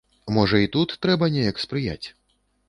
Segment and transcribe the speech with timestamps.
[0.37, 2.01] Можа, і тут трэба неяк спрыяць?